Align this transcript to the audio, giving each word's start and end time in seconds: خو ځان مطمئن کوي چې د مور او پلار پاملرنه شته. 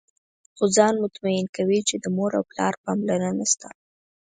خو 0.55 0.65
ځان 0.75 0.93
مطمئن 1.03 1.45
کوي 1.57 1.79
چې 1.87 1.95
د 2.03 2.05
مور 2.15 2.31
او 2.37 2.43
پلار 2.51 2.73
پاملرنه 2.83 3.45
شته. 3.51 3.69